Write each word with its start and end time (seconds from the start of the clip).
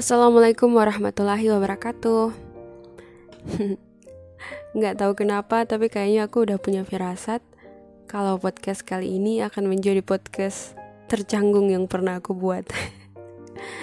Assalamualaikum 0.00 0.72
warahmatullahi 0.80 1.52
wabarakatuh. 1.52 2.32
Nggak 4.80 4.96
tahu 4.96 5.12
kenapa, 5.12 5.68
tapi 5.68 5.92
kayaknya 5.92 6.24
aku 6.24 6.48
udah 6.48 6.56
punya 6.56 6.88
firasat 6.88 7.44
kalau 8.08 8.40
podcast 8.40 8.80
kali 8.80 9.20
ini 9.20 9.44
akan 9.44 9.68
menjadi 9.68 10.00
podcast 10.00 10.72
tercanggung 11.04 11.68
yang 11.68 11.84
pernah 11.84 12.16
aku 12.16 12.32
buat. 12.32 12.64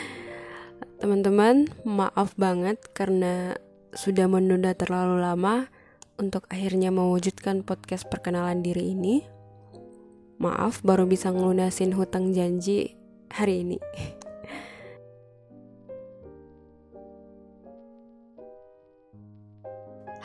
Teman-teman, 1.05 1.69
maaf 1.85 2.33
banget 2.33 2.81
karena 2.97 3.53
sudah 3.93 4.25
menunda 4.25 4.73
terlalu 4.73 5.21
lama 5.21 5.69
untuk 6.17 6.49
akhirnya 6.49 6.89
mewujudkan 6.89 7.61
podcast 7.61 8.09
perkenalan 8.09 8.65
diri 8.65 8.97
ini. 8.97 9.21
Maaf, 10.41 10.81
baru 10.81 11.05
bisa 11.05 11.29
ngelunasin 11.29 11.93
hutang 11.93 12.33
janji 12.33 12.97
hari 13.29 13.61
ini. 13.61 13.77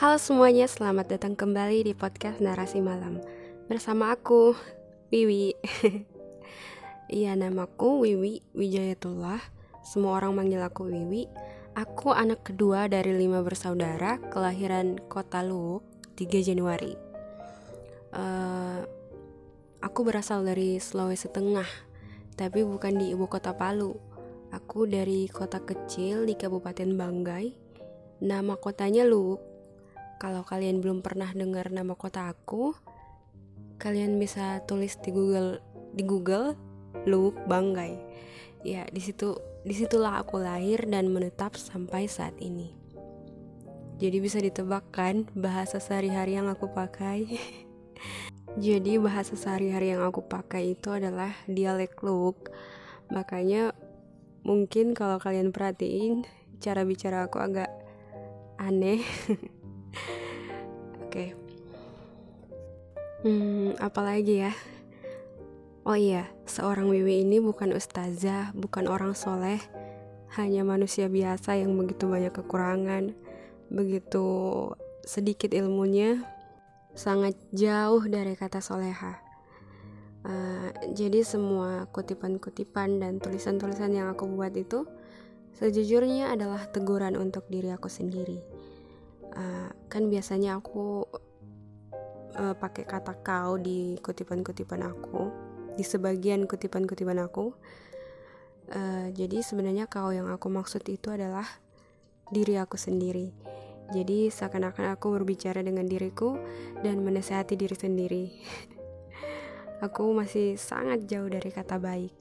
Halo 0.03 0.19
semuanya, 0.19 0.67
selamat 0.67 1.15
datang 1.15 1.39
kembali 1.39 1.87
di 1.87 1.95
podcast 1.95 2.43
Narasi 2.43 2.83
Malam. 2.83 3.23
Bersama 3.71 4.11
aku, 4.11 4.51
Wiwi. 5.15 5.55
Iya, 7.07 7.39
namaku 7.39 8.03
Wiwi 8.03 8.43
Wijayatullah. 8.51 9.39
Semua 9.87 10.19
orang 10.19 10.35
manggil 10.35 10.59
aku 10.59 10.91
Wiwi. 10.91 11.31
Aku 11.79 12.11
anak 12.11 12.43
kedua 12.43 12.91
dari 12.91 13.15
lima 13.15 13.47
bersaudara 13.47 14.19
Kelahiran 14.27 14.99
kota 15.07 15.47
Luwuk 15.47 15.87
3 16.19 16.51
Januari. 16.51 16.99
Uh, 18.11 18.83
Aku 19.87 20.03
berasal 20.03 20.43
dari 20.43 20.83
Sulawesi 20.83 21.31
Tengah 21.31 21.71
Tapi 22.35 22.67
bukan 22.67 22.99
di 22.99 23.15
ibu 23.15 23.31
kota 23.31 23.55
Palu. 23.55 23.95
Aku 24.51 24.83
dari 24.83 25.31
kota 25.31 25.63
kecil 25.63 26.27
di 26.27 26.35
Kabupaten 26.35 26.91
Banggai. 26.91 27.55
Nama 28.19 28.59
kotanya 28.59 29.07
Luwuk 29.07 29.52
kalau 30.23 30.47
kalian 30.47 30.79
belum 30.79 31.03
pernah 31.03 31.35
dengar 31.35 31.75
nama 31.75 31.99
kota 31.99 32.31
aku, 32.31 32.79
kalian 33.83 34.23
bisa 34.23 34.63
tulis 34.71 34.95
di 35.03 35.11
Google 35.11 35.59
di 35.99 36.07
Google 36.07 36.55
Luwuk 37.11 37.35
Banggai. 37.51 37.99
Ya, 38.63 38.87
di 38.87 39.03
situ 39.03 39.35
di 39.67 39.75
situlah 39.75 40.23
aku 40.23 40.39
lahir 40.39 40.87
dan 40.87 41.11
menetap 41.11 41.59
sampai 41.59 42.07
saat 42.07 42.39
ini. 42.39 42.71
Jadi 43.99 44.23
bisa 44.23 44.39
ditebak 44.39 44.95
kan 44.95 45.27
bahasa 45.35 45.83
sehari-hari 45.83 46.39
yang 46.39 46.47
aku 46.47 46.71
pakai. 46.71 47.27
Jadi 48.63 49.03
bahasa 49.03 49.35
sehari-hari 49.35 49.91
yang 49.91 50.07
aku 50.07 50.23
pakai 50.23 50.79
itu 50.79 50.95
adalah 50.95 51.35
dialek 51.51 51.99
Luwuk. 51.99 52.55
Makanya 53.11 53.75
mungkin 54.47 54.95
kalau 54.95 55.19
kalian 55.19 55.51
perhatiin 55.51 56.23
cara 56.63 56.87
bicara 56.87 57.27
aku 57.27 57.43
agak 57.43 57.75
aneh. 58.63 59.03
Oke. 61.13 61.29
Okay. 61.29 61.37
Hmm, 63.21 63.77
apalagi 63.77 64.49
ya? 64.49 64.53
Oh 65.85 65.93
iya, 65.93 66.25
seorang 66.49 66.89
Wiwi 66.89 67.21
ini 67.21 67.37
bukan 67.37 67.77
ustazah, 67.77 68.49
bukan 68.57 68.89
orang 68.89 69.13
soleh, 69.13 69.61
hanya 70.41 70.65
manusia 70.65 71.13
biasa 71.13 71.61
yang 71.61 71.77
begitu 71.77 72.09
banyak 72.09 72.33
kekurangan, 72.33 73.13
begitu 73.69 74.25
sedikit 75.05 75.53
ilmunya, 75.53 76.25
sangat 76.97 77.37
jauh 77.53 78.01
dari 78.09 78.33
kata 78.33 78.65
soleha. 78.65 79.21
Uh, 80.25 80.73
jadi 80.97 81.21
semua 81.29 81.93
kutipan-kutipan 81.93 83.05
dan 83.05 83.21
tulisan-tulisan 83.21 83.93
yang 83.93 84.09
aku 84.09 84.33
buat 84.33 84.57
itu 84.57 84.89
sejujurnya 85.61 86.33
adalah 86.33 86.65
teguran 86.73 87.21
untuk 87.21 87.45
diri 87.53 87.69
aku 87.69 87.93
sendiri 87.93 88.62
uh, 89.37 89.69
kan 89.89 90.09
biasanya 90.09 90.61
aku 90.61 91.05
uh, 92.37 92.55
pakai 92.57 92.85
kata 92.89 93.21
kau 93.21 93.61
di 93.61 93.97
kutipan-kutipan 94.01 94.83
aku 94.85 95.29
di 95.77 95.85
sebagian 95.85 96.45
kutipan-kutipan 96.45 97.21
aku. 97.21 97.53
Uh, 98.73 99.13
jadi 99.13 99.45
sebenarnya 99.45 99.91
kau 99.91 100.15
yang 100.15 100.31
aku 100.33 100.49
maksud 100.49 100.87
itu 100.89 101.13
adalah 101.13 101.45
diri 102.33 102.57
aku 102.57 102.81
sendiri. 102.81 103.33
Jadi 103.93 104.33
seakan-akan 104.33 104.97
aku 104.97 105.13
berbicara 105.21 105.61
dengan 105.61 105.85
diriku 105.85 106.41
dan 106.81 107.05
menasehati 107.05 107.61
diri 107.61 107.77
sendiri. 107.77 108.25
Aku 109.85 110.15
masih 110.15 110.55
sangat 110.57 111.11
jauh 111.11 111.27
dari 111.27 111.51
kata 111.51 111.77
baik. 111.77 112.15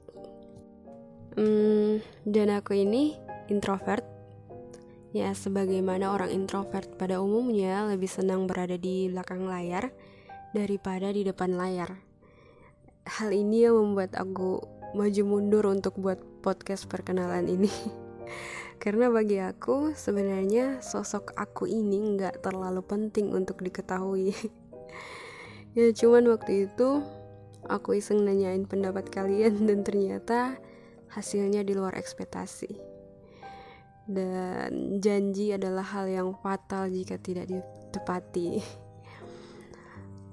Hmm, 1.38 2.02
dan 2.28 2.52
aku 2.52 2.76
ini 2.76 3.16
introvert 3.48 4.04
Ya, 5.12 5.36
sebagaimana 5.36 6.08
orang 6.08 6.32
introvert 6.32 6.88
pada 6.96 7.20
umumnya 7.20 7.84
lebih 7.84 8.08
senang 8.08 8.48
berada 8.48 8.80
di 8.80 9.12
belakang 9.12 9.44
layar 9.44 9.92
daripada 10.56 11.12
di 11.12 11.20
depan 11.20 11.52
layar. 11.52 12.00
Hal 13.04 13.28
ini 13.28 13.68
yang 13.68 13.76
membuat 13.76 14.16
aku 14.16 14.64
maju 14.96 15.22
mundur 15.28 15.68
untuk 15.68 16.00
buat 16.00 16.16
podcast 16.40 16.88
perkenalan 16.88 17.44
ini. 17.44 17.68
Karena 18.82 19.12
bagi 19.12 19.36
aku 19.36 19.92
sebenarnya 19.92 20.80
sosok 20.80 21.36
aku 21.36 21.68
ini 21.68 22.16
nggak 22.16 22.40
terlalu 22.40 22.80
penting 22.80 23.36
untuk 23.36 23.60
diketahui. 23.60 24.32
ya 25.76 25.92
cuman 25.92 26.24
waktu 26.32 26.72
itu 26.72 27.04
aku 27.68 28.00
iseng 28.00 28.24
nanyain 28.24 28.64
pendapat 28.64 29.12
kalian 29.12 29.68
dan 29.68 29.84
ternyata 29.84 30.56
hasilnya 31.12 31.60
di 31.68 31.76
luar 31.76 32.00
ekspektasi 32.00 32.91
dan 34.06 34.98
janji 34.98 35.54
adalah 35.54 35.86
hal 35.86 36.10
yang 36.10 36.28
fatal 36.42 36.90
jika 36.90 37.18
tidak 37.18 37.46
ditepati. 37.50 38.62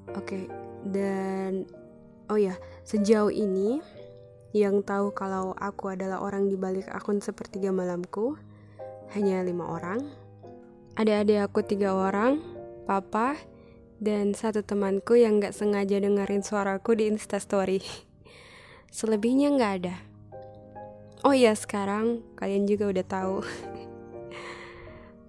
Oke, 0.10 0.26
okay, 0.26 0.44
dan 0.90 1.70
oh 2.34 2.40
ya, 2.40 2.58
sejauh 2.86 3.30
ini 3.30 3.78
yang 4.58 4.82
tahu 4.82 5.14
kalau 5.14 5.54
aku 5.54 5.94
adalah 5.94 6.26
orang 6.26 6.50
di 6.50 6.58
balik 6.58 6.90
akun 6.90 7.22
sepertiga 7.22 7.70
malamku 7.70 8.34
hanya 9.14 9.46
lima 9.46 9.70
orang. 9.70 10.02
Ada 10.98 11.22
adik 11.22 11.40
aku 11.46 11.60
tiga 11.62 11.94
orang, 11.94 12.42
papa, 12.90 13.38
dan 14.02 14.34
satu 14.34 14.66
temanku 14.66 15.16
yang 15.16 15.38
gak 15.38 15.54
sengaja 15.54 16.02
dengerin 16.02 16.42
suaraku 16.42 16.98
di 16.98 17.08
instastory. 17.08 17.80
Selebihnya 18.98 19.54
gak 19.56 19.74
ada. 19.84 19.96
Oh 21.20 21.36
iya 21.36 21.52
sekarang 21.52 22.24
kalian 22.40 22.64
juga 22.64 22.88
udah 22.88 23.04
tahu. 23.04 23.36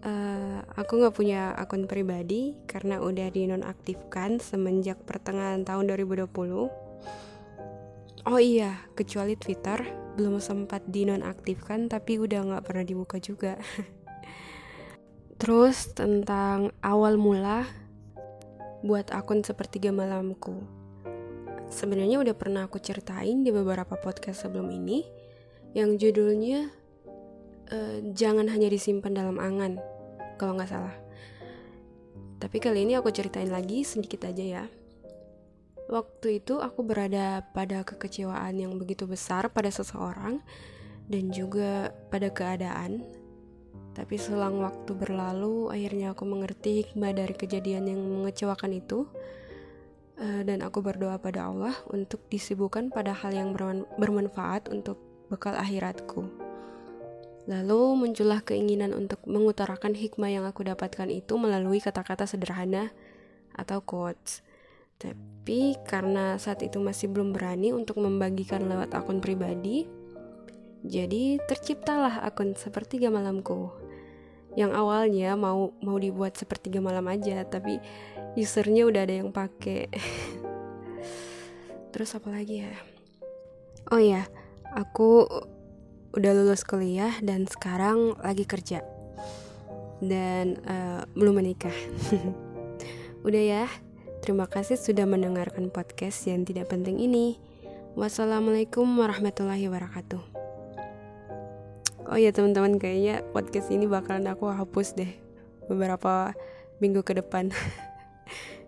uh, 0.07 0.63
aku 0.79 1.03
nggak 1.03 1.17
punya 1.19 1.51
akun 1.59 1.91
pribadi 1.91 2.55
karena 2.71 3.03
udah 3.03 3.27
dinonaktifkan 3.27 4.39
semenjak 4.39 5.03
pertengahan 5.03 5.67
tahun 5.67 5.91
2020. 5.91 6.31
Oh 8.31 8.39
iya, 8.39 8.87
kecuali 8.95 9.35
Twitter 9.35 9.83
belum 10.15 10.39
sempat 10.39 10.87
dinonaktifkan 10.87 11.91
tapi 11.91 12.23
udah 12.23 12.39
nggak 12.39 12.65
pernah 12.71 12.85
dibuka 12.87 13.19
juga. 13.19 13.59
Terus 15.43 15.91
tentang 15.91 16.71
awal 16.87 17.19
mula 17.19 17.67
buat 18.87 19.11
akun 19.11 19.43
sepertiga 19.43 19.91
malamku. 19.91 20.55
Sebenarnya 21.67 22.23
udah 22.23 22.35
pernah 22.39 22.71
aku 22.71 22.79
ceritain 22.79 23.43
di 23.43 23.51
beberapa 23.51 23.99
podcast 23.99 24.47
sebelum 24.47 24.71
ini 24.71 25.30
yang 25.75 25.95
judulnya 25.95 26.71
uh, 27.71 27.99
jangan 28.15 28.51
hanya 28.51 28.67
disimpan 28.67 29.15
dalam 29.15 29.39
angan 29.39 29.79
kalau 30.37 30.59
nggak 30.59 30.71
salah. 30.71 30.97
Tapi 32.41 32.57
kali 32.57 32.89
ini 32.89 32.97
aku 32.97 33.13
ceritain 33.13 33.53
lagi 33.53 33.85
sedikit 33.85 34.25
aja 34.25 34.65
ya. 34.65 34.65
Waktu 35.91 36.41
itu 36.41 36.63
aku 36.63 36.87
berada 36.87 37.45
pada 37.53 37.83
kekecewaan 37.83 38.57
yang 38.57 38.79
begitu 38.79 39.05
besar 39.05 39.51
pada 39.51 39.69
seseorang 39.69 40.41
dan 41.11 41.35
juga 41.35 41.93
pada 42.09 42.31
keadaan. 42.31 43.05
Tapi 43.93 44.17
selang 44.17 44.63
waktu 44.63 44.95
berlalu 44.95 45.69
akhirnya 45.69 46.15
aku 46.15 46.25
mengerti 46.25 46.87
hikmah 46.87 47.13
dari 47.13 47.35
kejadian 47.35 47.91
yang 47.91 48.01
mengecewakan 48.01 48.79
itu 48.79 49.05
uh, 50.17 50.43
dan 50.47 50.63
aku 50.63 50.79
berdoa 50.81 51.19
pada 51.19 51.51
Allah 51.51 51.75
untuk 51.91 52.23
disibukkan 52.31 52.89
pada 52.95 53.13
hal 53.13 53.35
yang 53.35 53.53
bermanfaat 53.99 54.71
untuk 54.71 55.10
bekal 55.31 55.55
akhiratku. 55.55 56.51
Lalu 57.49 57.81
muncullah 57.97 58.45
keinginan 58.45 58.93
untuk 58.93 59.25
mengutarakan 59.25 59.97
hikmah 59.97 60.29
yang 60.29 60.45
aku 60.45 60.67
dapatkan 60.67 61.09
itu 61.09 61.41
melalui 61.41 61.81
kata-kata 61.81 62.29
sederhana 62.29 62.93
atau 63.57 63.81
quotes. 63.81 64.45
Tapi 65.01 65.81
karena 65.89 66.37
saat 66.37 66.61
itu 66.61 66.77
masih 66.77 67.09
belum 67.09 67.33
berani 67.33 67.73
untuk 67.73 68.05
membagikan 68.05 68.69
lewat 68.69 68.93
akun 68.93 69.25
pribadi, 69.25 69.89
jadi 70.85 71.41
terciptalah 71.45 72.25
akun 72.25 72.57
sepertiga 72.57 73.09
malamku. 73.09 73.73
Yang 74.57 74.73
awalnya 74.77 75.37
mau 75.41 75.73
mau 75.81 75.97
dibuat 75.97 76.37
sepertiga 76.37 76.85
malam 76.85 77.09
aja, 77.09 77.41
tapi 77.49 77.81
usernya 78.37 78.85
udah 78.85 79.03
ada 79.09 79.15
yang 79.25 79.33
pakai. 79.33 79.89
Terus 81.93 82.17
apa 82.17 82.29
lagi 82.33 82.69
ya? 82.69 82.73
Oh 83.93 84.01
ya, 84.01 84.25
aku 84.75 85.27
udah 86.15 86.33
lulus 86.35 86.67
kuliah 86.67 87.15
dan 87.23 87.47
sekarang 87.47 88.19
lagi 88.19 88.47
kerja 88.47 88.83
dan 90.03 90.59
uh, 90.67 91.05
belum 91.13 91.43
menikah. 91.43 91.75
udah 93.27 93.43
ya, 93.43 93.65
terima 94.25 94.49
kasih 94.49 94.81
sudah 94.81 95.05
mendengarkan 95.05 95.69
podcast 95.69 96.25
yang 96.27 96.43
tidak 96.47 96.73
penting 96.73 96.99
ini. 96.99 97.37
Wassalamualaikum 97.99 98.87
warahmatullahi 98.87 99.67
wabarakatuh. 99.67 100.23
Oh 102.11 102.19
ya 102.19 102.35
teman-teman 102.35 102.79
kayaknya 102.83 103.23
podcast 103.31 103.71
ini 103.71 103.87
bakalan 103.87 104.27
aku 104.27 104.51
hapus 104.51 104.99
deh 104.99 105.13
beberapa 105.71 106.35
minggu 106.83 107.07
ke 107.07 107.19
depan. 107.19 107.55